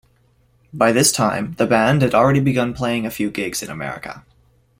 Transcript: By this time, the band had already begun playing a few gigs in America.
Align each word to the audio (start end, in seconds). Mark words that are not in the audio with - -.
By 0.73 0.91
this 0.93 1.11
time, 1.11 1.53
the 1.59 1.67
band 1.67 2.01
had 2.01 2.15
already 2.15 2.39
begun 2.39 2.73
playing 2.73 3.05
a 3.05 3.11
few 3.11 3.29
gigs 3.29 3.61
in 3.61 3.69
America. 3.69 4.25